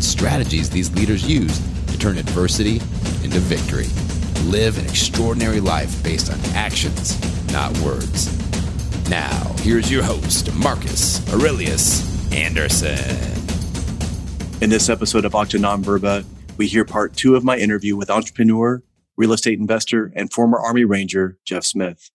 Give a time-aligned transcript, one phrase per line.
[0.00, 2.76] and strategies these leaders use to turn adversity
[3.22, 3.84] into victory.
[4.48, 7.20] Live an extraordinary life based on actions,
[7.52, 8.30] not words.
[9.10, 13.14] Now, here's your host, Marcus Aurelius Anderson.
[14.62, 16.24] In this episode of Octa Non Verba,
[16.56, 18.82] we hear part two of my interview with entrepreneur,
[19.18, 22.10] real estate investor, and former Army Ranger, Jeff Smith.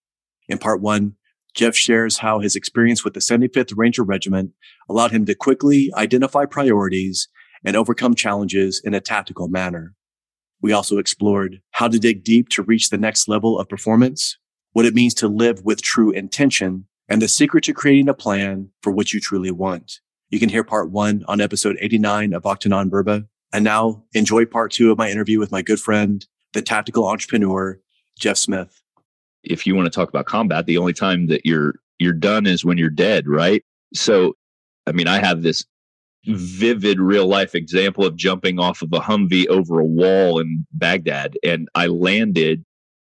[0.48, 1.17] In part one,
[1.54, 4.54] Jeff shares how his experience with the 75th Ranger Regiment
[4.90, 7.29] allowed him to quickly identify priorities
[7.66, 9.94] and overcome challenges in a tactical manner.
[10.62, 14.38] We also explored how to dig deep to reach the next level of performance,
[14.74, 18.70] what it means to live with true intention, and the secret to creating a plan
[18.82, 19.99] for what you truly want.
[20.30, 23.26] You can hear part one on episode 89 of Octa Non Verba.
[23.54, 27.79] And now enjoy part two of my interview with my good friend, the tactical entrepreneur,
[28.18, 28.82] Jeff Smith.
[29.44, 32.66] If you want to talk about combat, the only time that you're you're done is
[32.66, 33.63] when you're dead, right?
[33.94, 34.34] So,
[34.88, 35.63] I mean, I have this
[36.27, 41.37] vivid real life example of jumping off of a Humvee over a wall in Baghdad,
[41.43, 42.63] and I landed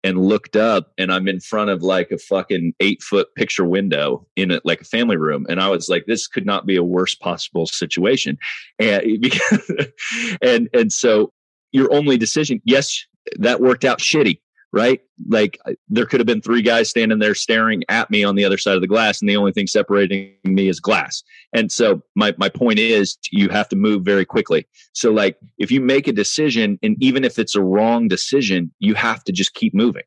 [0.03, 4.25] and looked up and I'm in front of like a fucking eight foot picture window
[4.35, 5.45] in a, like a family room.
[5.49, 8.37] And I was like, this could not be a worse possible situation.
[8.79, 9.03] And,
[10.41, 11.33] and, and so
[11.73, 13.05] your only decision, yes,
[13.39, 14.39] that worked out shitty
[14.71, 15.01] right?
[15.27, 18.57] Like there could have been three guys standing there staring at me on the other
[18.57, 21.23] side of the glass, and the only thing separating me is glass.
[21.53, 24.67] And so my my point is you have to move very quickly.
[24.93, 28.95] So like if you make a decision, and even if it's a wrong decision, you
[28.95, 30.03] have to just keep moving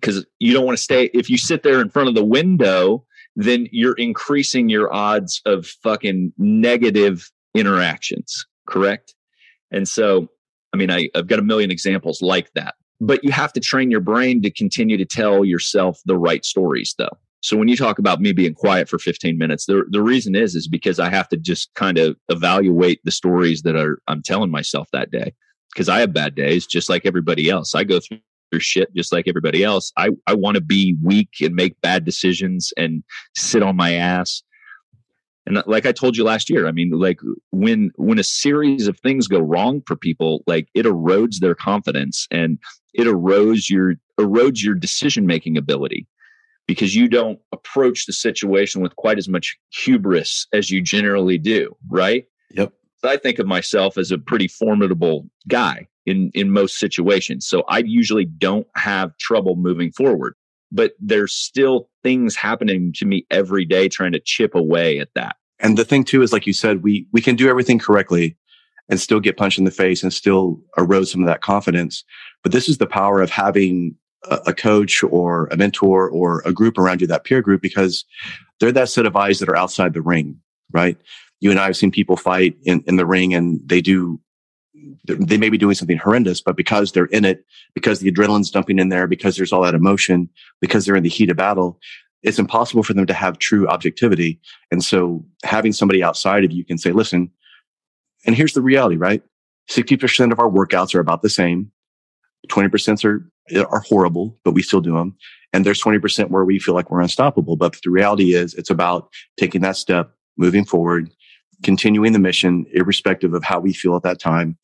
[0.00, 1.10] because you don't want to stay.
[1.14, 5.66] If you sit there in front of the window, then you're increasing your odds of
[5.66, 8.46] fucking negative interactions.
[8.66, 9.14] Correct.
[9.70, 10.28] And so,
[10.72, 13.90] I mean, I, I've got a million examples like that but you have to train
[13.90, 17.16] your brain to continue to tell yourself the right stories though.
[17.40, 20.54] So when you talk about me being quiet for 15 minutes the, the reason is
[20.54, 24.50] is because i have to just kind of evaluate the stories that are i'm telling
[24.50, 25.32] myself that day.
[25.72, 27.74] Because i have bad days just like everybody else.
[27.74, 28.18] I go through
[28.58, 29.92] shit just like everybody else.
[29.96, 33.02] I, I want to be weak and make bad decisions and
[33.34, 34.42] sit on my ass
[35.46, 37.20] and uh, like i told you last year i mean like
[37.52, 42.26] when when a series of things go wrong for people like it erodes their confidence
[42.30, 42.58] and
[42.94, 46.06] it erodes your erodes your decision making ability
[46.66, 51.74] because you don't approach the situation with quite as much hubris as you generally do
[51.88, 52.26] right?
[52.50, 52.72] Yep.
[53.04, 57.46] I think of myself as a pretty formidable guy in in most situations.
[57.46, 60.34] So i usually don't have trouble moving forward
[60.72, 65.36] but there's still things happening to me every day trying to chip away at that.
[65.58, 68.36] And the thing too is, like you said, we we can do everything correctly
[68.88, 72.04] and still get punched in the face and still erode some of that confidence.
[72.42, 76.52] But this is the power of having a, a coach or a mentor or a
[76.52, 78.04] group around you, that peer group, because
[78.60, 80.38] they're that set of eyes that are outside the ring,
[80.72, 80.96] right?
[81.40, 84.20] You and I have seen people fight in, in the ring and they do
[85.04, 87.44] they may be doing something horrendous, but because they're in it,
[87.74, 90.28] because the adrenaline's dumping in there, because there's all that emotion,
[90.60, 91.78] because they're in the heat of battle,
[92.22, 94.40] it's impossible for them to have true objectivity.
[94.70, 97.30] And so having somebody outside of you can say, listen,
[98.26, 99.22] and here's the reality, right?
[99.70, 101.70] 60% of our workouts are about the same.
[102.48, 103.30] 20% are,
[103.68, 105.16] are horrible, but we still do them.
[105.52, 107.56] And there's 20% where we feel like we're unstoppable.
[107.56, 111.10] But the reality is it's about taking that step, moving forward,
[111.62, 114.56] continuing the mission, irrespective of how we feel at that time.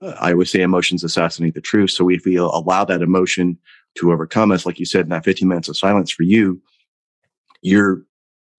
[0.00, 1.90] Uh, I always say emotions assassinate the truth.
[1.90, 3.58] So if we allow that emotion
[3.96, 6.60] to overcome us, like you said, in that 15 minutes of silence for you,
[7.62, 8.02] you're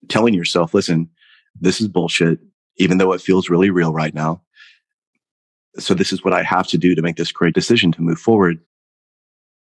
[0.08, 1.08] telling yourself, listen,
[1.60, 2.38] this is bullshit,
[2.76, 4.42] even though it feels really real right now.
[5.78, 8.18] So this is what I have to do to make this great decision to move
[8.18, 8.58] forward.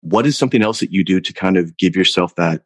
[0.01, 2.63] What is something else that you do to kind of give yourself that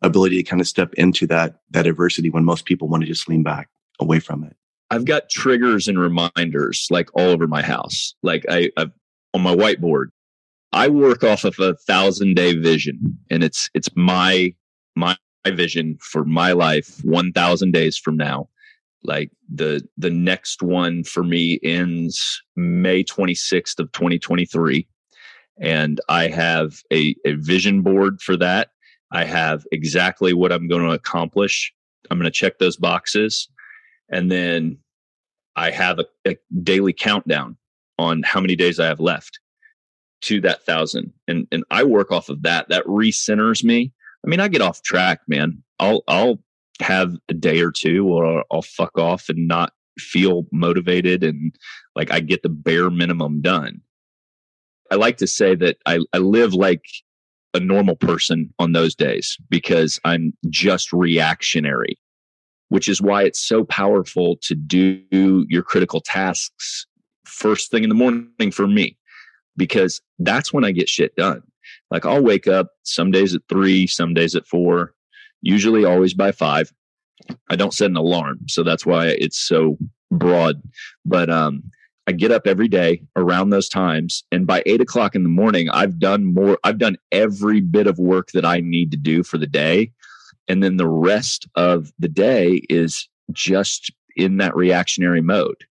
[0.00, 3.28] ability to kind of step into that, that adversity when most people want to just
[3.28, 3.68] lean back
[4.00, 4.56] away from it?
[4.92, 8.14] I've got triggers and reminders like all over my house.
[8.22, 8.90] Like I, I've
[9.32, 10.08] on my whiteboard,
[10.74, 14.54] I work off of a thousand day vision and it's, it's my,
[14.94, 15.16] my
[15.46, 18.50] vision for my life 1000 days from now.
[19.02, 24.86] Like the the next one for me ends may 26th of 2023
[25.60, 28.68] and i have a, a vision board for that.
[29.10, 31.72] I have exactly what i'm going to accomplish.
[32.10, 33.48] I'm going to check those boxes
[34.12, 34.78] and then
[35.56, 37.56] i have a, a daily countdown
[37.98, 39.38] on how many days I have left
[40.22, 41.12] to that thousand.
[41.28, 42.68] And and I work off of that.
[42.68, 43.92] That recenters me.
[44.24, 45.62] I mean, I get off track, man.
[45.78, 46.38] I'll I'll
[46.80, 51.54] have a day or two or I'll fuck off and not feel motivated and
[51.94, 53.80] like I get the bare minimum done.
[54.90, 56.84] I like to say that I, I live like
[57.54, 61.98] a normal person on those days because I'm just reactionary,
[62.72, 66.86] which is why it's so powerful to do your critical tasks
[67.26, 68.96] first thing in the morning for me,
[69.58, 71.42] because that's when I get shit done.
[71.90, 74.94] Like I'll wake up some days at three, some days at four,
[75.42, 76.72] usually always by five.
[77.50, 79.76] I don't set an alarm, so that's why it's so
[80.10, 80.62] broad.
[81.04, 81.64] But um,
[82.06, 85.68] I get up every day around those times, and by eight o'clock in the morning,
[85.68, 86.58] I've done more.
[86.64, 89.92] I've done every bit of work that I need to do for the day,
[90.52, 95.64] and then the rest of the day is just in that reactionary mode.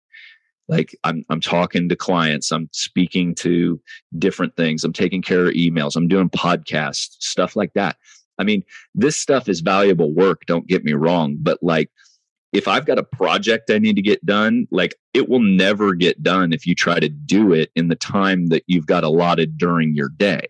[0.66, 3.80] Like I'm, I'm talking to clients, I'm speaking to
[4.18, 7.96] different things, I'm taking care of emails, I'm doing podcasts, stuff like that.
[8.38, 11.88] I mean, this stuff is valuable work, don't get me wrong, but like
[12.52, 16.24] if I've got a project I need to get done, like it will never get
[16.24, 19.94] done if you try to do it in the time that you've got allotted during
[19.94, 20.48] your day.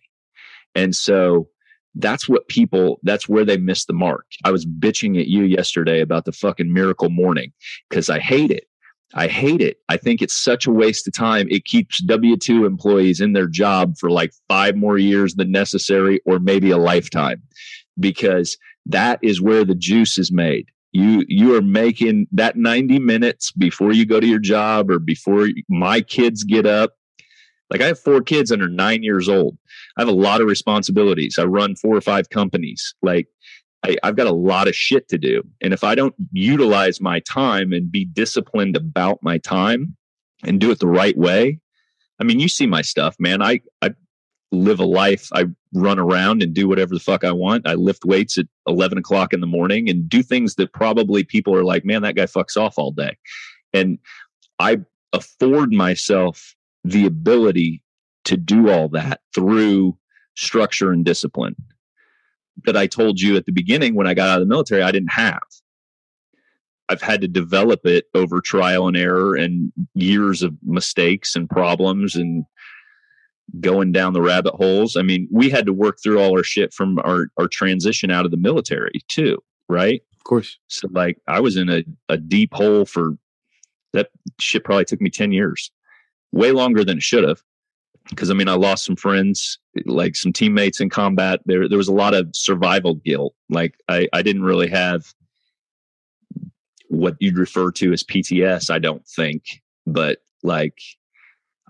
[0.75, 1.49] And so
[1.95, 4.27] that's what people, that's where they miss the mark.
[4.45, 7.53] I was bitching at you yesterday about the fucking miracle morning
[7.89, 8.67] because I hate it.
[9.15, 9.77] I hate it.
[9.89, 11.47] I think it's such a waste of time.
[11.51, 16.21] It keeps W 2 employees in their job for like five more years than necessary
[16.25, 17.43] or maybe a lifetime
[18.01, 18.57] because
[18.87, 20.67] that is where the juice is made.
[20.93, 25.49] You you are making that 90 minutes before you go to your job or before
[25.69, 26.95] my kids get up.
[27.73, 29.57] Like I have four kids under 9 years old.
[29.97, 31.39] I have a lot of responsibilities.
[31.39, 32.95] I run four or five companies.
[33.03, 33.29] Like
[33.83, 35.43] I, I've got a lot of shit to do.
[35.63, 39.97] And if I don't utilize my time and be disciplined about my time
[40.45, 41.61] and do it the right way,
[42.21, 43.43] I mean, you see my stuff, man.
[43.43, 43.95] I, I
[44.53, 45.31] live a life.
[45.33, 47.67] I run around and do whatever the fuck I want.
[47.67, 51.55] I lift weights at 11 o'clock in the morning and do things that probably people
[51.57, 53.17] are like, man, that guy fucks off all day.
[53.73, 53.99] And
[54.59, 54.81] I
[55.15, 56.55] afford myself
[56.85, 57.83] the ability
[58.25, 59.97] to do all that through
[60.35, 61.57] structure and discipline
[62.65, 64.93] that I told you at the beginning when I got out of the military, I
[64.93, 65.41] didn't have.
[66.89, 72.17] I've had to develop it over trial and error and years of mistakes and problems
[72.17, 72.45] and
[73.61, 74.97] going down the rabbit holes.
[74.97, 78.25] I mean, we had to work through all our shit from our, our transition out
[78.25, 79.39] of the military too,
[79.69, 80.03] right?
[80.17, 80.59] Of course.
[80.69, 83.17] So like I was in a, a deep hole for
[83.93, 84.09] that
[84.41, 85.71] shit probably took me 10 years,
[86.33, 87.43] way longer than it should have
[88.11, 91.41] because I mean, I lost some friends, like some teammates in combat.
[91.47, 93.35] There, there was a lot of survival guilt.
[93.49, 95.13] Like I, I didn't really have
[96.89, 98.71] what you'd refer to as PTS.
[98.71, 99.45] I don't think,
[99.87, 100.79] but like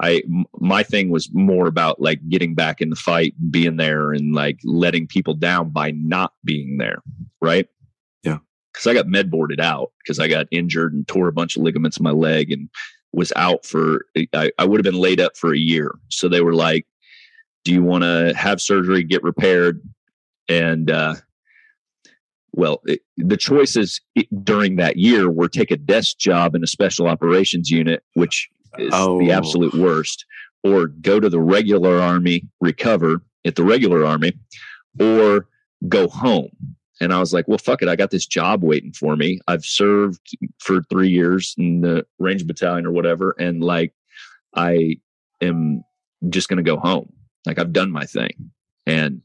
[0.01, 0.23] I,
[0.59, 4.59] my thing was more about like getting back in the fight, being there, and like
[4.65, 7.03] letting people down by not being there.
[7.41, 7.69] Right.
[8.23, 8.39] Yeah.
[8.73, 11.63] Because I got med boarded out because I got injured and tore a bunch of
[11.63, 12.69] ligaments in my leg and
[13.13, 15.95] was out for I, I would have been laid up for a year.
[16.09, 16.87] So they were like,
[17.65, 19.83] "Do you want to have surgery, get repaired?"
[20.49, 21.17] And uh,
[22.53, 24.01] well, it, the choices
[24.43, 28.49] during that year were take a desk job in a special operations unit, which
[28.79, 29.19] is oh.
[29.19, 30.25] the absolute worst,
[30.63, 34.33] or go to the regular army, recover at the regular army,
[35.01, 35.47] or
[35.89, 36.51] go home
[37.03, 37.89] and I was like, well, fuck it.
[37.89, 39.41] I got this job waiting for me.
[39.49, 40.21] I've served
[40.61, 43.35] for three years in the Ranger Battalion or whatever.
[43.41, 43.93] And like,
[44.55, 45.01] I
[45.41, 45.83] am
[46.29, 47.13] just going to go home.
[47.45, 48.53] Like, I've done my thing.
[48.87, 49.21] And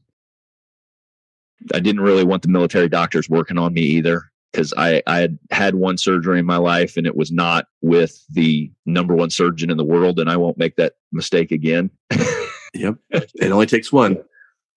[1.72, 5.38] I didn't really want the military doctors working on me either because I, I had
[5.52, 9.70] had one surgery in my life and it was not with the number one surgeon
[9.70, 10.18] in the world.
[10.18, 11.90] And I won't make that mistake again.
[12.74, 12.96] yep.
[13.10, 14.16] It only takes one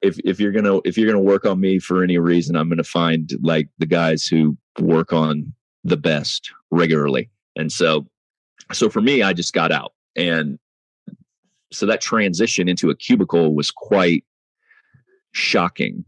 [0.01, 2.83] if if you're gonna if you're gonna work on me for any reason, I'm gonna
[2.83, 5.53] find like the guys who work on
[5.83, 7.29] the best regularly.
[7.55, 8.07] And so
[8.73, 9.93] so for me, I just got out.
[10.15, 10.59] And
[11.71, 14.23] so that transition into a cubicle was quite
[15.31, 16.03] shocking.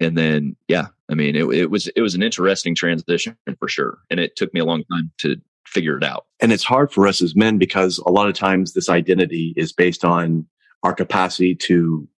[0.00, 3.98] And then yeah, I mean it, it was it was an interesting transition for sure.
[4.10, 6.26] And it took me a long time to figure it out.
[6.40, 9.72] And it's hard for us as men because a lot of times this identity is
[9.72, 10.46] based on
[10.82, 12.08] our capacity to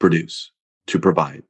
[0.00, 0.50] produce,
[0.88, 1.44] to provide,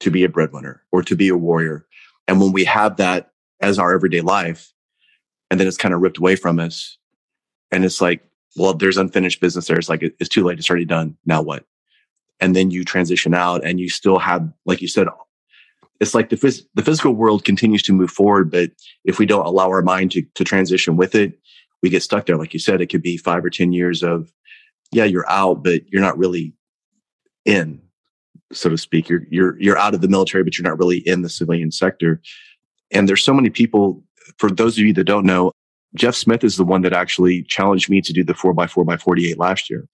[0.00, 1.86] to be a breadwinner or to be a warrior.
[2.26, 3.30] And when we have that
[3.60, 4.72] as our everyday life,
[5.50, 6.98] and then it's kind of ripped away from us,
[7.70, 8.22] and it's like,
[8.56, 9.78] well, there's unfinished business there.
[9.78, 10.58] It's like, it's too late.
[10.58, 11.16] It's already done.
[11.24, 11.64] Now what?
[12.40, 15.06] And then you transition out and you still have, like you said,
[16.00, 18.50] it's like the, phys- the physical world continues to move forward.
[18.50, 18.72] But
[19.04, 21.38] if we don't allow our mind to, to transition with it,
[21.82, 22.36] we get stuck there.
[22.36, 24.32] Like you said, it could be five or 10 years of
[24.90, 26.52] yeah, you're out, but you're not really
[27.44, 27.80] in,
[28.52, 29.08] so to speak.
[29.08, 32.20] You're you're you're out of the military, but you're not really in the civilian sector.
[32.90, 34.02] And there's so many people.
[34.38, 35.52] For those of you that don't know,
[35.94, 38.84] Jeff Smith is the one that actually challenged me to do the four by four
[38.84, 39.86] by 48 last year.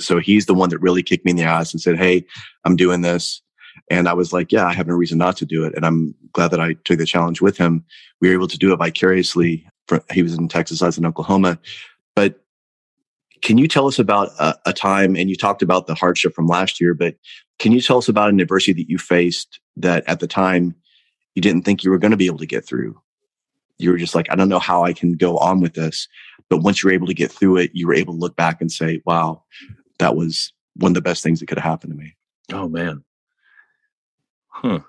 [0.00, 2.24] So he's the one that really kicked me in the ass and said, Hey,
[2.64, 3.42] I'm doing this.
[3.90, 5.74] And I was like, yeah, I have no reason not to do it.
[5.74, 7.84] And I'm glad that I took the challenge with him.
[8.20, 9.66] We were able to do it vicariously.
[9.88, 11.58] For, he was in Texas, I was in Oklahoma.
[12.14, 12.41] But
[13.42, 16.46] can you tell us about a, a, time, and you talked about the hardship from
[16.46, 17.16] last year, but
[17.58, 20.74] can you tell us about an adversity that you faced that at the time
[21.34, 22.98] you didn't think you were going to be able to get through?
[23.78, 26.06] You were just like, I don't know how I can go on with this.
[26.48, 28.60] But once you were able to get through it, you were able to look back
[28.60, 29.42] and say, wow,
[29.98, 32.14] that was one of the best things that could have happened to me.
[32.52, 33.02] Oh, man.
[34.48, 34.80] Huh.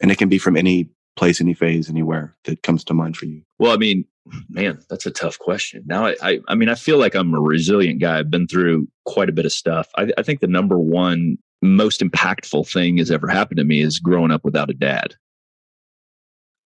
[0.00, 3.26] And it can be from any place, any phase, anywhere that comes to mind for
[3.26, 3.42] you.
[3.58, 4.04] Well, I mean,
[4.48, 5.82] man, that's a tough question.
[5.86, 8.18] Now, I, I, I mean, I feel like I'm a resilient guy.
[8.18, 9.88] I've been through quite a bit of stuff.
[9.96, 13.98] I, I think the number one most impactful thing has ever happened to me is
[13.98, 15.14] growing up without a dad.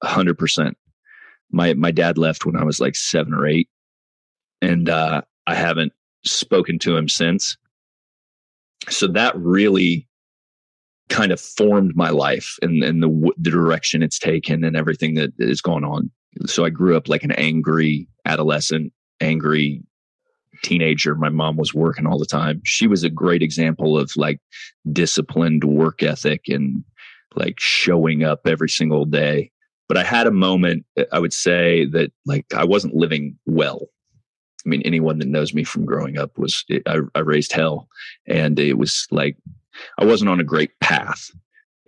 [0.02, 0.76] Hundred percent.
[1.50, 3.68] My my dad left when I was like seven or eight,
[4.60, 5.92] and uh, I haven't
[6.24, 7.56] spoken to him since.
[8.88, 10.08] So that really
[11.08, 15.32] kind of formed my life and, and the, the direction it's taken and everything that
[15.38, 16.10] is going on.
[16.47, 19.82] So I grew up like an angry adolescent, angry
[20.62, 21.14] teenager.
[21.14, 22.61] My mom was working all the time.
[22.64, 24.40] She was a great example of like
[24.92, 26.85] disciplined work ethic and
[27.35, 29.50] like showing up every single day.
[29.88, 33.87] But I had a moment, uh, I would say that like I wasn't living well.
[34.66, 37.88] I mean, anyone that knows me from growing up was I, I raised hell,
[38.26, 39.37] and it was like
[39.99, 41.30] I wasn't on a great path.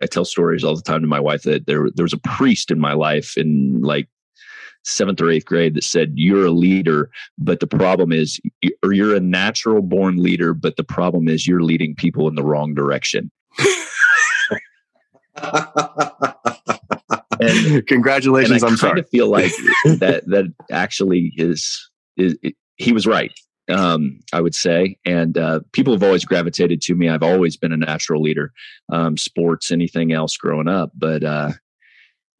[0.02, 2.70] I tell stories all the time to my wife that there there was a priest
[2.70, 4.08] in my life in like
[4.84, 8.40] seventh or eighth grade that said you're a leader, but the problem is
[8.82, 12.42] or you're a natural born leader, but the problem is you're leading people in the
[12.44, 13.30] wrong direction.
[17.40, 18.62] and, Congratulations!
[18.62, 19.02] And I am sorry.
[19.02, 19.52] I feel like
[19.84, 23.32] that that actually is is it, he was right
[23.70, 24.98] um, I would say.
[25.04, 27.08] And uh, people have always gravitated to me.
[27.08, 28.52] I've always been a natural leader,
[28.90, 30.90] um, sports, anything else growing up.
[30.94, 31.52] But uh,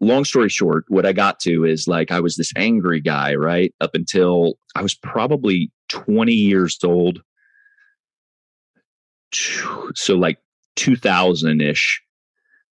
[0.01, 3.75] long story short, what I got to is like I was this angry guy, right?
[3.81, 7.23] Up until I was probably 20 years old.
[9.95, 10.39] So, like
[10.77, 12.03] 2000 ish.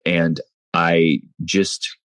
[0.04, 0.40] And
[0.74, 1.96] I just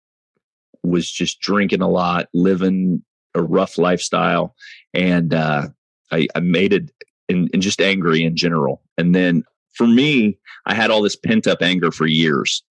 [0.82, 3.02] was just drinking a lot, living
[3.34, 4.54] a rough lifestyle.
[4.92, 5.68] And uh,
[6.12, 6.90] I, I made it
[7.28, 8.82] and, and just angry in general.
[8.98, 12.62] And then for me, I had all this pent up anger for years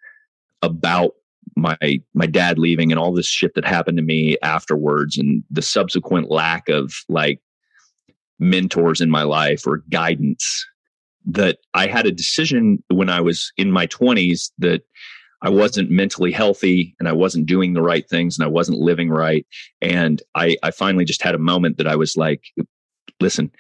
[0.62, 1.14] about
[1.56, 1.78] my
[2.14, 6.32] my dad leaving and all this shit that happened to me afterwards and the subsequent
[6.32, 7.42] lack of like
[8.40, 10.66] mentors in my life or guidance
[11.26, 14.82] that I had a decision when I was in my 20s that
[15.42, 19.10] I wasn't mentally healthy and I wasn't doing the right things and I wasn't living
[19.10, 19.46] right.
[19.82, 22.44] And I, I finally just had a moment that I was like,
[23.20, 23.52] listen,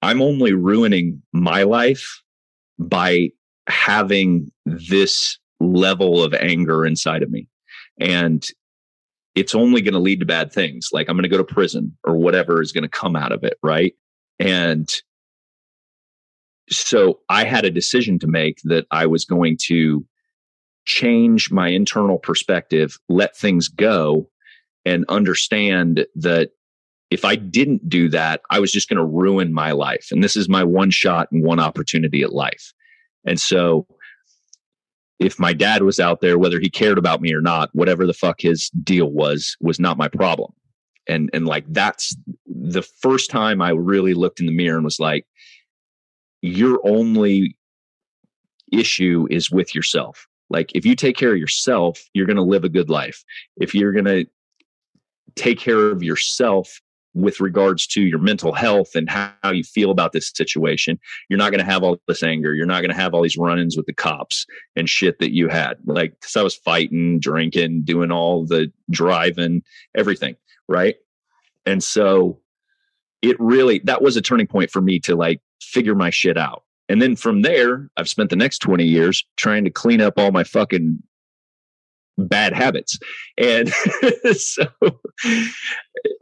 [0.00, 2.22] I'm only ruining my life
[2.78, 3.30] by
[3.68, 7.48] having this level of anger inside of me.
[8.00, 8.46] And
[9.34, 10.88] it's only going to lead to bad things.
[10.92, 13.44] Like I'm going to go to prison or whatever is going to come out of
[13.44, 13.54] it.
[13.62, 13.94] Right.
[14.38, 14.88] And
[16.70, 20.04] so I had a decision to make that I was going to
[20.84, 24.28] change my internal perspective, let things go,
[24.84, 26.50] and understand that
[27.10, 30.08] if I didn't do that, I was just going to ruin my life.
[30.10, 32.72] And this is my one shot and one opportunity at life.
[33.26, 33.86] And so
[35.22, 38.12] if my dad was out there, whether he cared about me or not, whatever the
[38.12, 40.52] fuck his deal was, was not my problem.
[41.08, 42.14] And and like that's
[42.46, 45.26] the first time I really looked in the mirror and was like,
[46.42, 47.56] your only
[48.72, 50.26] issue is with yourself.
[50.50, 53.24] Like if you take care of yourself, you're to live a good life.
[53.56, 54.26] If you're to
[55.34, 56.80] take care of yourself
[57.14, 60.98] with regards to your mental health and how, you feel about this situation.
[61.28, 62.54] You're not going to have all this anger.
[62.54, 65.34] You're not going to have all these run ins with the cops and shit that
[65.34, 65.76] you had.
[65.84, 69.62] Like, because I was fighting, drinking, doing all the driving,
[69.94, 70.36] everything.
[70.68, 70.96] Right.
[71.66, 72.40] And so
[73.20, 76.64] it really, that was a turning point for me to like figure my shit out.
[76.88, 80.32] And then from there, I've spent the next 20 years trying to clean up all
[80.32, 81.02] my fucking
[82.28, 82.98] bad habits.
[83.38, 83.68] And
[84.34, 84.66] so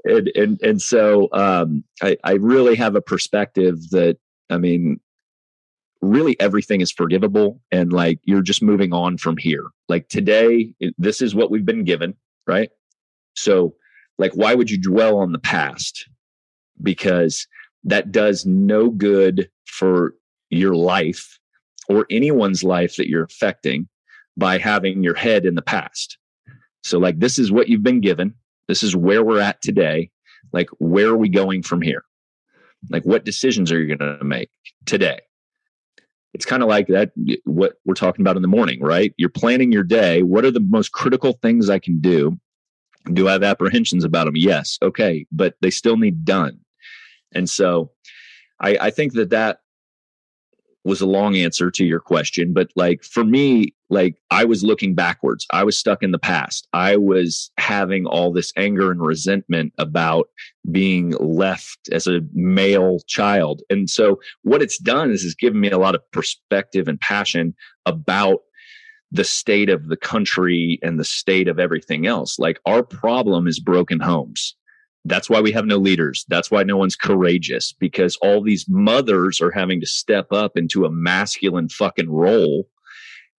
[0.04, 4.18] and and, and so um, I, I really have a perspective that
[4.50, 4.98] i mean
[6.02, 9.66] really everything is forgivable and like you're just moving on from here.
[9.88, 12.14] Like today this is what we've been given
[12.46, 12.70] right?
[13.36, 13.74] So
[14.18, 16.08] like why would you dwell on the past?
[16.82, 17.46] Because
[17.84, 20.14] that does no good for
[20.48, 21.38] your life
[21.88, 23.88] or anyone's life that you're affecting
[24.40, 26.18] by having your head in the past.
[26.82, 28.34] So, like, this is what you've been given.
[28.66, 30.10] This is where we're at today.
[30.52, 32.02] Like, where are we going from here?
[32.88, 34.50] Like, what decisions are you going to make
[34.86, 35.20] today?
[36.32, 37.12] It's kind of like that,
[37.44, 39.12] what we're talking about in the morning, right?
[39.18, 40.22] You're planning your day.
[40.22, 42.38] What are the most critical things I can do?
[43.12, 44.36] Do I have apprehensions about them?
[44.36, 44.78] Yes.
[44.80, 45.26] Okay.
[45.30, 46.60] But they still need done.
[47.34, 47.90] And so
[48.60, 49.58] I, I think that that
[50.84, 54.94] was a long answer to your question, but like for me, like I was looking
[54.94, 55.46] backwards.
[55.52, 56.66] I was stuck in the past.
[56.72, 60.28] I was having all this anger and resentment about
[60.70, 63.62] being left as a male child.
[63.68, 67.54] And so what it's done is it's given me a lot of perspective and passion
[67.84, 68.40] about
[69.12, 72.38] the state of the country and the state of everything else.
[72.38, 74.54] Like our problem is broken homes.
[75.04, 76.26] That's why we have no leaders.
[76.28, 80.84] That's why no one's courageous because all these mothers are having to step up into
[80.84, 82.68] a masculine fucking role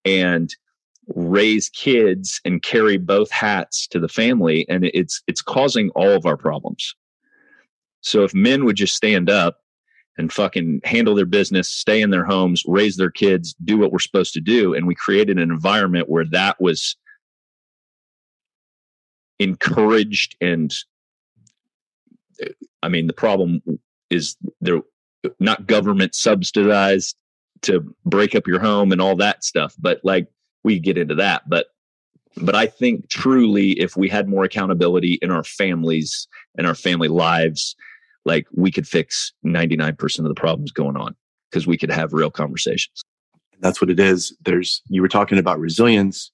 [0.04, 0.54] and
[1.08, 6.26] raise kids and carry both hats to the family and it's it's causing all of
[6.26, 6.96] our problems.
[8.02, 9.60] So if men would just stand up
[10.18, 14.00] and fucking handle their business, stay in their homes, raise their kids, do what we're
[14.00, 16.96] supposed to do and we created an environment where that was
[19.40, 20.74] encouraged and
[22.84, 23.62] I mean, the problem
[24.10, 24.82] is they're
[25.40, 27.16] not government subsidized
[27.64, 29.76] to break up your home and all that stuff.
[29.80, 30.28] But like
[30.64, 31.48] we get into that.
[31.48, 31.68] But
[32.38, 37.10] but I think truly if we had more accountability in our families and our family
[37.10, 37.76] lives,
[38.26, 41.16] like we could fix 99% of the problems going on
[41.50, 43.04] because we could have real conversations.
[43.60, 44.36] That's what it is.
[44.44, 46.32] There's you were talking about resilience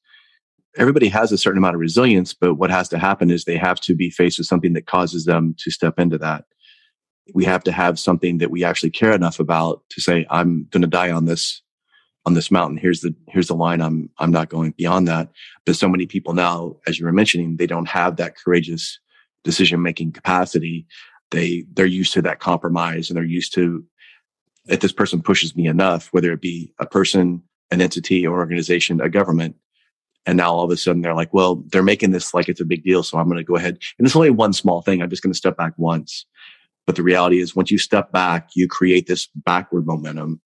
[0.77, 3.79] everybody has a certain amount of resilience, but what has to happen is they have
[3.81, 6.45] to be faced with something that causes them to step into that.
[7.33, 10.81] We have to have something that we actually care enough about to say, I'm going
[10.81, 11.61] to die on this,
[12.25, 12.77] on this mountain.
[12.77, 13.81] Here's the, here's the line.
[13.81, 15.29] I'm, I'm not going beyond that.
[15.65, 18.99] But so many people now, as you were mentioning, they don't have that courageous
[19.43, 20.85] decision making capacity.
[21.31, 23.83] They, they're used to that compromise and they're used to,
[24.67, 29.01] if this person pushes me enough, whether it be a person, an entity or organization,
[29.01, 29.55] a government,
[30.25, 32.65] and now all of a sudden they're like, well, they're making this like it's a
[32.65, 33.01] big deal.
[33.01, 33.79] So I'm going to go ahead.
[33.97, 35.01] And it's only one small thing.
[35.01, 36.25] I'm just going to step back once.
[36.85, 40.41] But the reality is once you step back, you create this backward momentum.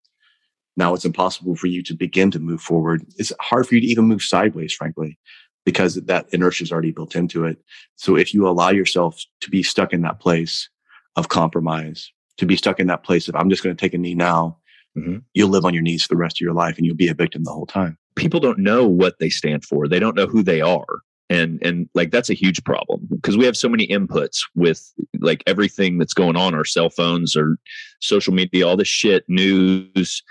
[0.76, 3.04] Now it's impossible for you to begin to move forward.
[3.16, 5.18] It's hard for you to even move sideways, frankly,
[5.64, 7.58] because that inertia is already built into it.
[7.96, 10.68] So if you allow yourself to be stuck in that place
[11.16, 13.98] of compromise, to be stuck in that place of I'm just going to take a
[13.98, 14.58] knee now,
[14.96, 15.18] mm-hmm.
[15.34, 17.14] you'll live on your knees for the rest of your life and you'll be a
[17.14, 19.88] victim the whole time people don't know what they stand for.
[19.88, 21.00] They don't know who they are.
[21.28, 25.44] And and like that's a huge problem because we have so many inputs with like
[25.46, 27.56] everything that's going on our cell phones or
[28.00, 30.24] social media, all this shit, news,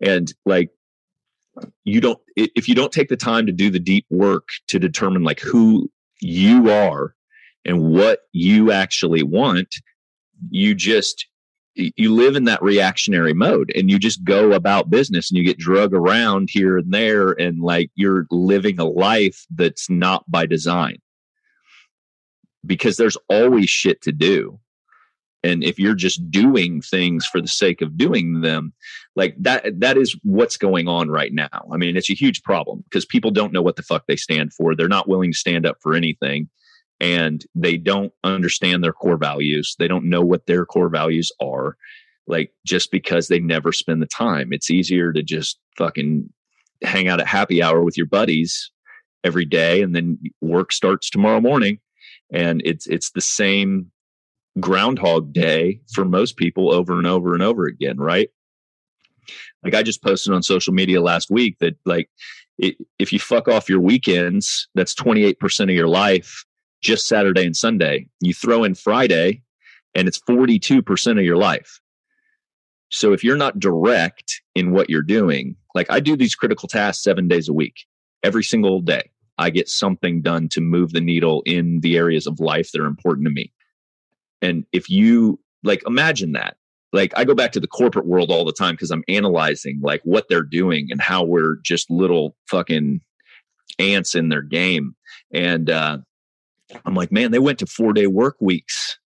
[0.00, 0.70] and like
[1.84, 5.22] you don't if you don't take the time to do the deep work to determine
[5.22, 5.88] like who
[6.20, 7.14] you are
[7.64, 9.76] and what you actually want,
[10.50, 11.26] you just
[11.96, 15.58] you live in that reactionary mode and you just go about business and you get
[15.58, 20.98] drug around here and there and like you're living a life that's not by design.
[22.64, 24.60] Because there's always shit to do.
[25.42, 28.74] And if you're just doing things for the sake of doing them
[29.16, 31.48] like that that is what's going on right now.
[31.72, 34.52] I mean it's a huge problem because people don't know what the fuck they stand
[34.52, 34.74] for.
[34.74, 36.50] They're not willing to stand up for anything
[37.00, 39.74] and they don't understand their core values.
[39.78, 41.76] They don't know what their core values are.
[42.26, 46.30] Like just because they never spend the time, it's easier to just fucking
[46.82, 48.70] hang out at happy hour with your buddies
[49.24, 51.78] every day and then work starts tomorrow morning
[52.32, 53.90] and it's it's the same
[54.58, 58.30] groundhog day for most people over and over and over again right
[59.62, 62.08] like i just posted on social media last week that like
[62.98, 66.44] if you fuck off your weekends that's 28% of your life
[66.80, 68.06] just Saturday and Sunday.
[68.20, 69.42] You throw in Friday
[69.94, 71.80] and it's 42% of your life.
[72.90, 77.04] So if you're not direct in what you're doing, like I do these critical tasks
[77.04, 77.86] seven days a week,
[78.22, 82.40] every single day, I get something done to move the needle in the areas of
[82.40, 83.52] life that are important to me.
[84.42, 86.56] And if you like, imagine that.
[86.92, 90.00] Like I go back to the corporate world all the time because I'm analyzing like
[90.02, 93.00] what they're doing and how we're just little fucking
[93.78, 94.96] ants in their game.
[95.32, 95.98] And uh,
[96.84, 98.98] I'm like, man, they went to four day work weeks.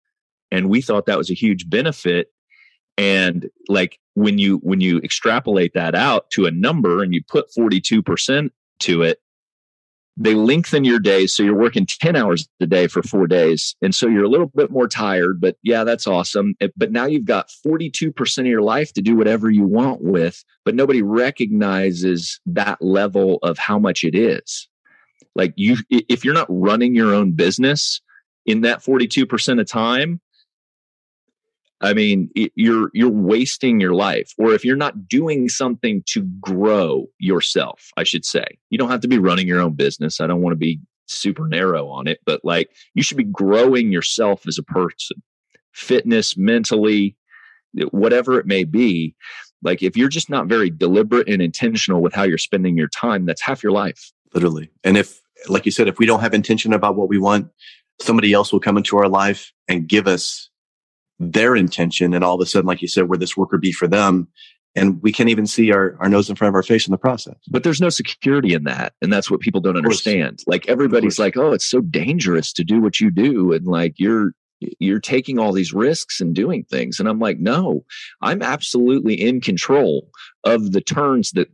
[0.50, 2.28] And we thought that was a huge benefit.
[2.98, 7.46] And like when you when you extrapolate that out to a number and you put
[7.56, 9.18] 42% to it,
[10.18, 13.74] they lengthen your days so you're working 10 hours a day for four days.
[13.80, 16.54] And so you're a little bit more tired but yeah that's awesome.
[16.76, 20.74] But now you've got 42% of your life to do whatever you want with but
[20.74, 24.68] nobody recognizes that level of how much it is
[25.34, 28.00] like you if you're not running your own business
[28.44, 30.20] in that 42% of time
[31.82, 34.32] I mean, you're you're wasting your life.
[34.38, 38.44] Or if you're not doing something to grow yourself, I should say.
[38.70, 40.20] You don't have to be running your own business.
[40.20, 43.90] I don't want to be super narrow on it, but like you should be growing
[43.90, 45.22] yourself as a person,
[45.72, 47.16] fitness, mentally,
[47.90, 49.16] whatever it may be.
[49.62, 53.26] Like if you're just not very deliberate and intentional with how you're spending your time,
[53.26, 54.12] that's half your life.
[54.34, 54.70] Literally.
[54.84, 57.50] And if, like you said, if we don't have intention about what we want,
[58.00, 60.50] somebody else will come into our life and give us
[61.18, 62.14] their intention.
[62.14, 64.28] And all of a sudden, like you said, where this work would be for them.
[64.74, 66.98] And we can't even see our, our nose in front of our face in the
[66.98, 67.36] process.
[67.50, 68.94] But there's no security in that.
[69.02, 70.42] And that's what people don't understand.
[70.46, 73.52] Like everybody's like, oh, it's so dangerous to do what you do.
[73.52, 74.32] And like you're,
[74.78, 76.98] you're taking all these risks and doing things.
[76.98, 77.84] And I'm like, no,
[78.22, 80.08] I'm absolutely in control
[80.44, 81.48] of the turns that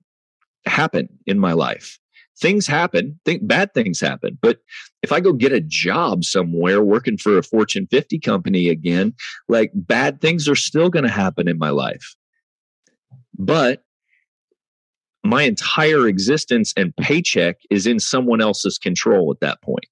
[0.66, 1.98] happen in my life
[2.40, 4.38] things happen think bad things happen.
[4.40, 4.58] But
[5.02, 9.14] if i go get a job somewhere working for a fortune 50 company again
[9.48, 12.14] like bad things are still going to happen in my life.
[13.38, 13.82] But
[15.24, 19.86] my entire existence and paycheck is in someone else's control at that point.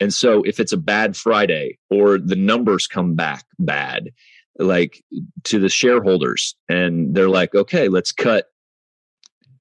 [0.00, 4.10] And so if it's a bad friday or the numbers come back bad
[4.58, 5.02] like
[5.44, 8.46] to the shareholders and they're like okay let's cut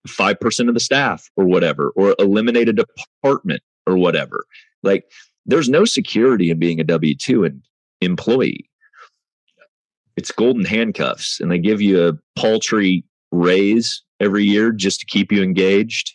[0.08, 4.46] 5% of the staff or whatever, or eliminate a department or whatever.
[4.84, 5.06] Like
[5.46, 7.62] there's no security in being a W 2 and
[8.02, 8.70] employee.
[10.18, 15.32] It's golden handcuffs, and they give you a paltry raise every year just to keep
[15.32, 16.14] you engaged.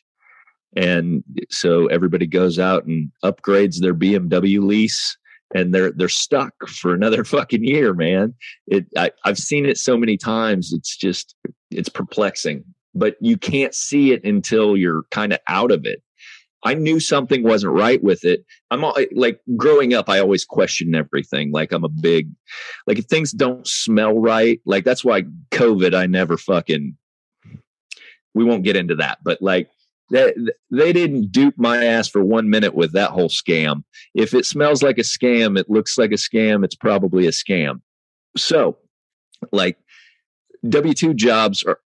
[0.76, 5.16] And so everybody goes out and upgrades their BMW lease
[5.54, 8.34] and they're they're stuck for another fucking year, man.
[8.66, 10.72] It I, I've seen it so many times.
[10.72, 11.34] It's just
[11.70, 12.64] it's perplexing
[12.96, 16.02] but you can't see it until you're kind of out of it.
[16.64, 18.44] I knew something wasn't right with it.
[18.70, 21.52] I'm all, like growing up, I always question everything.
[21.52, 22.30] Like I'm a big,
[22.86, 26.96] like if things don't smell right, like that's why COVID, I never fucking,
[28.34, 29.70] we won't get into that, but like
[30.10, 30.34] they,
[30.70, 33.84] they didn't dupe my ass for one minute with that whole scam.
[34.14, 37.80] If it smells like a scam, it looks like a scam, it's probably a scam.
[38.36, 38.78] So,
[39.52, 39.78] like,
[40.68, 41.80] W 2 jobs are,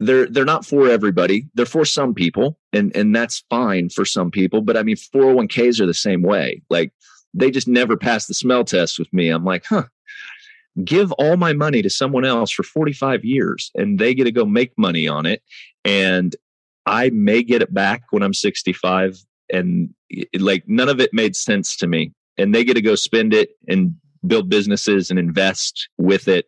[0.00, 1.48] they're they're not for everybody.
[1.54, 4.60] They're for some people, and and that's fine for some people.
[4.60, 6.62] But I mean, 401ks are the same way.
[6.70, 6.92] Like
[7.34, 9.28] they just never pass the smell test with me.
[9.28, 9.84] I'm like, huh.
[10.84, 14.44] Give all my money to someone else for 45 years, and they get to go
[14.44, 15.42] make money on it,
[15.84, 16.36] and
[16.86, 19.18] I may get it back when I'm 65.
[19.50, 22.94] And it, like none of it made sense to me, and they get to go
[22.94, 26.46] spend it and build businesses and invest with it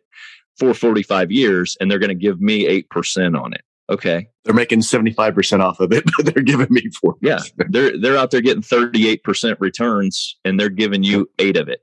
[0.59, 3.61] for 45 years and they're going to give me 8% on it.
[3.89, 4.27] Okay.
[4.45, 7.39] They're making 75% off of it, but they're giving me 4 Yeah.
[7.69, 11.81] They're, they're out there getting 38% returns and they're giving you eight of it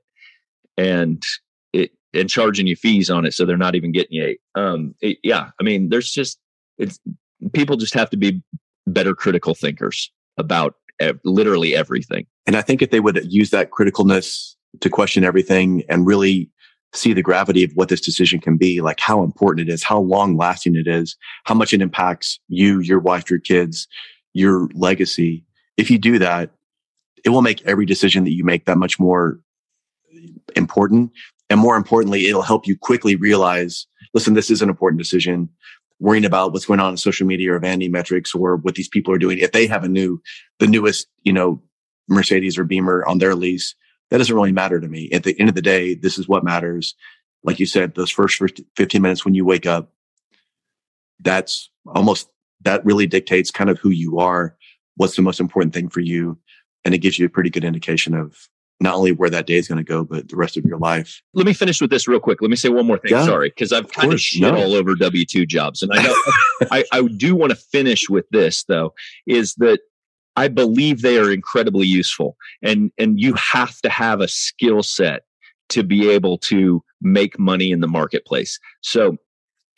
[0.77, 1.21] and
[1.73, 3.33] it, and charging you fees on it.
[3.33, 4.39] So they're not even getting you eight.
[4.55, 5.51] Um, it, yeah.
[5.59, 6.39] I mean, there's just,
[6.77, 6.99] it's,
[7.53, 8.41] people just have to be
[8.87, 12.25] better critical thinkers about ev- literally everything.
[12.47, 16.49] And I think if they would use that criticalness to question everything and really
[16.93, 19.99] see the gravity of what this decision can be, like how important it is, how
[19.99, 23.87] long lasting it is, how much it impacts you, your wife, your kids,
[24.33, 25.45] your legacy.
[25.77, 26.51] If you do that,
[27.23, 29.39] it will make every decision that you make that much more
[30.55, 31.11] important.
[31.49, 35.49] And more importantly, it'll help you quickly realize, listen, this is an important decision.
[35.99, 39.13] Worrying about what's going on in social media or vanity metrics or what these people
[39.13, 39.37] are doing.
[39.39, 40.21] If they have a new,
[40.59, 41.61] the newest, you know,
[42.07, 43.75] Mercedes or Beamer on their lease,
[44.09, 45.09] that doesn't really matter to me.
[45.11, 46.95] At the end of the day, this is what matters.
[47.43, 48.41] Like you said, those first
[48.75, 49.91] 15 minutes when you wake up,
[51.19, 52.29] that's almost,
[52.61, 54.55] that really dictates kind of who you are,
[54.95, 56.37] what's the most important thing for you.
[56.85, 58.49] And it gives you a pretty good indication of
[58.81, 61.21] not only where that day is going to go, but the rest of your life.
[61.33, 62.41] Let me finish with this real quick.
[62.41, 63.11] Let me say one more thing.
[63.11, 64.55] Yeah, Sorry, because I've kind of, of shit no.
[64.55, 66.15] all over W two jobs, and I know
[66.71, 68.93] I, I do want to finish with this though.
[69.27, 69.79] Is that
[70.39, 72.37] I believe they are incredibly useful.
[72.63, 75.23] And, and you have to have a skill set
[75.67, 78.57] to be able to make money in the marketplace.
[78.79, 79.17] So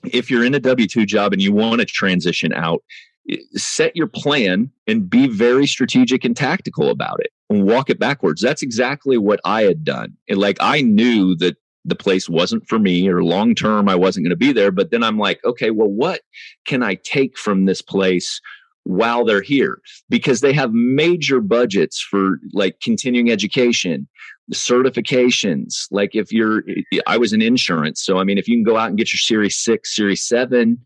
[0.04, 2.84] if you're in a W 2 job and you want to transition out,
[3.28, 7.98] eh, set your plan and be very strategic and tactical about it and walk it
[7.98, 8.40] backwards.
[8.40, 10.16] That's exactly what I had done.
[10.30, 14.26] And like I knew that the place wasn't for me or long term I wasn't
[14.26, 16.22] going to be there, but then I'm like, okay, well what
[16.66, 18.40] can I take from this place
[18.84, 24.08] while they're here because they have major budgets for like continuing education
[24.54, 25.86] certifications.
[25.92, 26.64] Like if you're
[27.08, 29.20] i was in insurance so i mean if you can go out and get your
[29.20, 30.78] series 6 series 7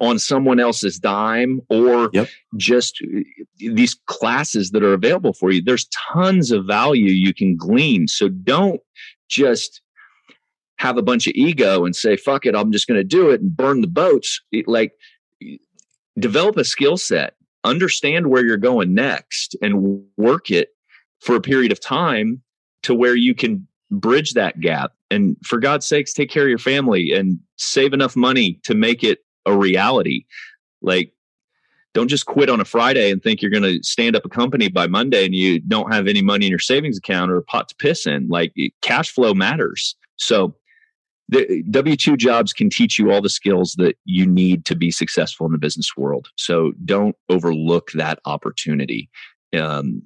[0.00, 2.28] on someone else's dime or yep.
[2.56, 3.20] just uh,
[3.58, 8.08] these classes that are available for you there's tons of value you can glean.
[8.08, 8.80] So don't
[9.28, 9.82] just
[10.78, 13.40] have a bunch of ego and say fuck it i'm just going to do it
[13.40, 14.40] and burn the boats.
[14.66, 14.92] Like
[16.18, 20.70] develop a skill set understand where you're going next and work it
[21.20, 22.40] for a period of time
[22.82, 24.92] to where you can bridge that gap.
[25.10, 29.04] And for god's sakes take care of your family and save enough money to make
[29.04, 30.24] it a reality.
[30.82, 31.12] Like
[31.94, 34.68] don't just quit on a friday and think you're going to stand up a company
[34.68, 37.68] by monday and you don't have any money in your savings account or a pot
[37.68, 38.28] to piss in.
[38.28, 39.96] Like cash flow matters.
[40.16, 40.54] So
[41.28, 45.46] the W2 jobs can teach you all the skills that you need to be successful
[45.46, 46.28] in the business world.
[46.36, 49.10] So don't overlook that opportunity.
[49.56, 50.02] Um,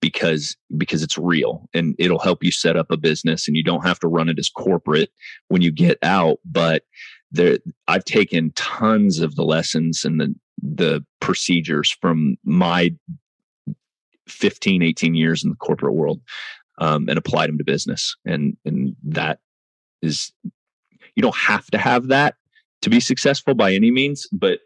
[0.00, 3.84] because because it's real and it'll help you set up a business and you don't
[3.84, 5.10] have to run it as corporate
[5.48, 6.82] when you get out but
[7.32, 12.94] there I've taken tons of the lessons and the the procedures from my
[14.28, 16.20] 15 18 years in the corporate world
[16.78, 19.38] um, and applied them to business and and that
[20.04, 20.32] is
[21.14, 22.34] you don't have to have that
[22.82, 24.60] to be successful by any means, but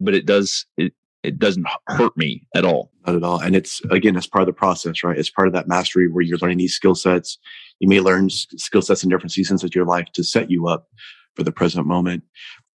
[0.00, 2.92] but it does it it doesn't hurt me at all.
[3.06, 3.40] Not at all.
[3.40, 5.18] And it's again, it's part of the process, right?
[5.18, 7.38] It's part of that mastery where you're learning these skill sets.
[7.80, 10.88] You may learn skill sets in different seasons of your life to set you up
[11.34, 12.22] for the present moment.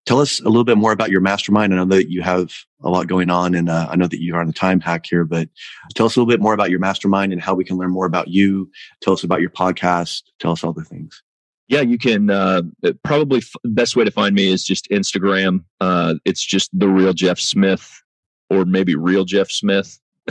[0.06, 1.74] Tell us a little bit more about your mastermind.
[1.74, 2.52] I know that you have
[2.84, 5.06] a lot going on, and uh, I know that you are on a time hack
[5.08, 5.26] here.
[5.26, 5.48] But
[5.94, 8.08] tell us a little bit more about your mastermind and how we can learn more
[8.08, 8.70] about you.
[9.02, 10.24] Tell us about your podcast.
[10.40, 11.22] Tell us all the things
[11.72, 12.64] yeah, you can uh,
[13.06, 15.64] probably f- best way to find me is just Instagram.
[15.80, 18.04] Uh, it's just the real Jeff Smith,
[18.50, 19.98] or maybe real Jeff Smith.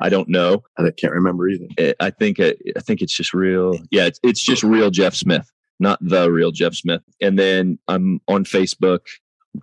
[0.00, 0.62] I don't know.
[0.78, 1.94] I can't remember either.
[1.98, 3.76] I think I think it's just real.
[3.90, 7.02] Yeah, it's, it's just real Jeff Smith, not the real Jeff Smith.
[7.20, 9.00] And then I'm on Facebook.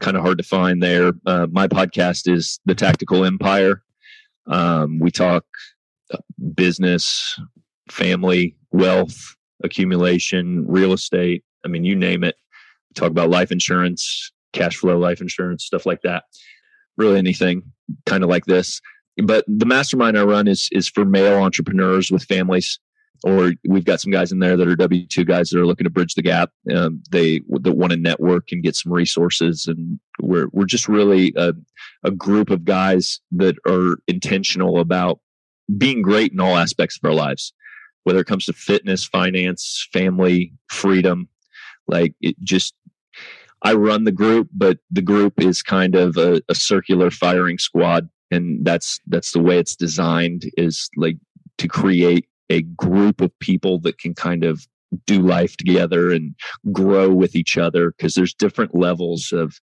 [0.01, 1.13] Kind of hard to find there.
[1.25, 3.81] Uh, my podcast is the Tactical Empire.
[4.45, 5.45] Um, we talk
[6.13, 6.17] uh,
[6.53, 7.39] business,
[7.89, 11.43] family, wealth, accumulation, real estate.
[11.65, 12.35] I mean, you name it.
[12.95, 16.23] talk about life insurance, cash flow life insurance, stuff like that.
[16.97, 17.63] Really anything
[18.05, 18.81] kind of like this.
[19.21, 22.79] But the mastermind I run is is for male entrepreneurs with families,
[23.23, 25.83] or we've got some guys in there that are W two guys that are looking
[25.83, 26.51] to bridge the gap.
[26.73, 31.33] Um, they that want to network and get some resources, and we're we're just really
[31.35, 31.53] a,
[32.03, 35.19] a group of guys that are intentional about
[35.77, 37.53] being great in all aspects of our lives
[38.03, 41.27] whether it comes to fitness, finance, family, freedom.
[41.87, 42.73] Like it just,
[43.63, 48.09] I run the group, but the group is kind of a, a circular firing squad.
[48.31, 51.17] And that's, that's the way it's designed is like
[51.57, 54.65] to create a group of people that can kind of
[55.05, 56.35] do life together and
[56.71, 59.59] grow with each other because there's different levels of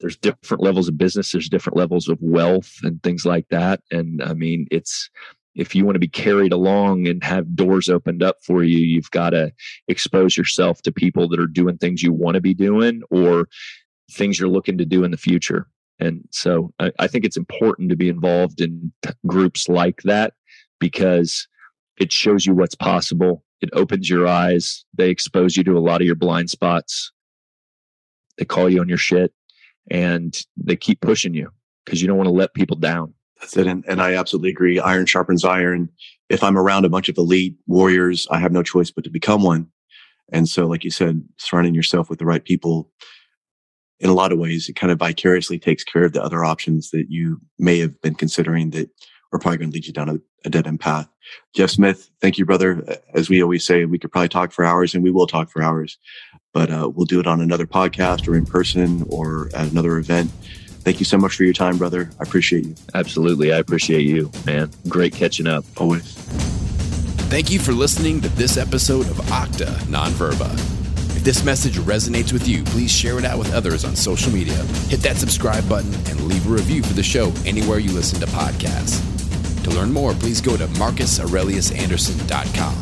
[0.00, 4.22] there's different levels of business there's different levels of wealth and things like that and
[4.22, 5.10] i mean it's
[5.54, 9.10] if you want to be carried along and have doors opened up for you, you've
[9.10, 9.52] got to
[9.88, 13.48] expose yourself to people that are doing things you want to be doing or
[14.10, 15.68] things you're looking to do in the future.
[16.00, 20.34] And so I, I think it's important to be involved in t- groups like that
[20.80, 21.46] because
[21.98, 23.44] it shows you what's possible.
[23.60, 24.84] It opens your eyes.
[24.94, 27.12] They expose you to a lot of your blind spots.
[28.38, 29.32] They call you on your shit
[29.90, 31.50] and they keep pushing you
[31.84, 33.14] because you don't want to let people down.
[33.40, 33.66] That's it.
[33.66, 34.78] And, and I absolutely agree.
[34.78, 35.90] Iron sharpens iron.
[36.28, 39.42] If I'm around a bunch of elite warriors, I have no choice but to become
[39.42, 39.68] one.
[40.32, 42.90] And so, like you said, surrounding yourself with the right people
[44.00, 46.90] in a lot of ways, it kind of vicariously takes care of the other options
[46.90, 48.90] that you may have been considering that
[49.32, 51.08] are probably going to lead you down a, a dead end path.
[51.54, 52.84] Jeff Smith, thank you, brother.
[53.14, 55.62] As we always say, we could probably talk for hours and we will talk for
[55.62, 55.98] hours,
[56.52, 60.30] but uh, we'll do it on another podcast or in person or at another event.
[60.84, 62.10] Thank you so much for your time, brother.
[62.20, 62.74] I appreciate you.
[62.92, 63.54] Absolutely.
[63.54, 64.70] I appreciate you, man.
[64.86, 65.64] Great catching up.
[65.78, 66.12] Always.
[67.30, 70.52] Thank you for listening to this episode of Octa Nonverba.
[71.16, 74.62] If this message resonates with you, please share it out with others on social media.
[74.88, 78.26] Hit that subscribe button and leave a review for the show anywhere you listen to
[78.26, 79.00] podcasts.
[79.64, 82.74] To learn more, please go to marcusaureliusanderson.com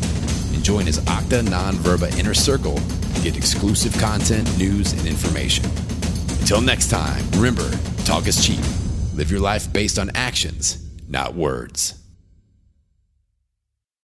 [0.53, 5.63] and join his Octa Nonverba Inner Circle to get exclusive content, news, and information.
[6.43, 7.71] Until next time, remember,
[8.03, 8.59] talk is cheap.
[9.15, 10.77] Live your life based on actions,
[11.07, 12.02] not words.